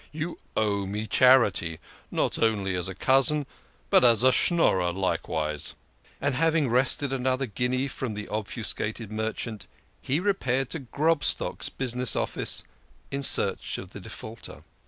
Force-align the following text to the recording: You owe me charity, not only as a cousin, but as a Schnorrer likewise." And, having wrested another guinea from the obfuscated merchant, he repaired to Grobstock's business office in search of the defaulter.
You 0.11 0.39
owe 0.57 0.87
me 0.87 1.05
charity, 1.05 1.77
not 2.09 2.39
only 2.39 2.73
as 2.73 2.87
a 2.89 2.95
cousin, 2.95 3.45
but 3.91 4.03
as 4.03 4.23
a 4.23 4.31
Schnorrer 4.31 4.91
likewise." 4.91 5.75
And, 6.19 6.33
having 6.33 6.69
wrested 6.69 7.13
another 7.13 7.45
guinea 7.45 7.87
from 7.87 8.15
the 8.15 8.27
obfuscated 8.29 9.11
merchant, 9.11 9.67
he 10.01 10.19
repaired 10.19 10.71
to 10.71 10.79
Grobstock's 10.79 11.69
business 11.69 12.15
office 12.15 12.63
in 13.11 13.21
search 13.21 13.77
of 13.77 13.91
the 13.91 13.99
defaulter. 13.99 14.63